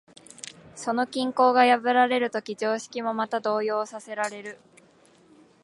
[0.75, 4.57] その均衡が破られるとき、常識もまた動揺させられる。